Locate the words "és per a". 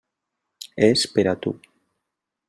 0.87-1.33